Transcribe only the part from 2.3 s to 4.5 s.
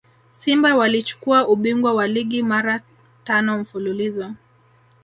mara tano mfululizo